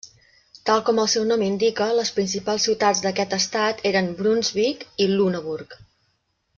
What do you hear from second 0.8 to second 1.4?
com el seu